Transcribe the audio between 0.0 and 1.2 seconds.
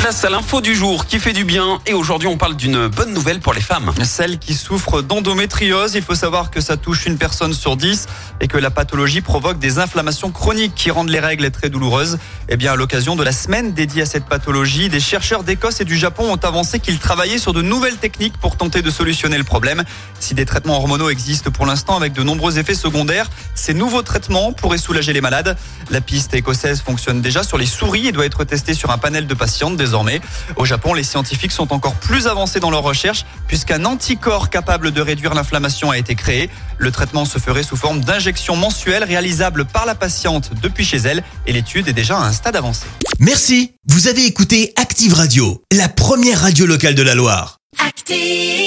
Place à l'info du jour qui